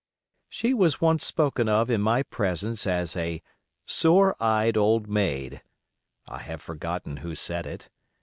[0.49, 3.43] She was once spoken of in my presence as "a
[3.85, 7.91] sore eyed old maid"—I have forgotten who said it.